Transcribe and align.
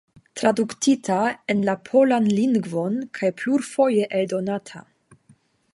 Tradukita 0.39 1.17
en 1.53 1.61
la 1.67 1.75
polan 1.89 2.31
lingvon 2.39 2.99
kaj 3.19 3.31
plurfoje 3.43 4.09
eldonata. 4.21 4.83